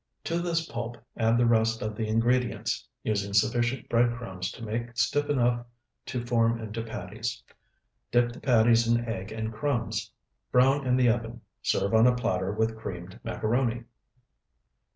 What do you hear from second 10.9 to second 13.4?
the oven. Serve on a platter with creamed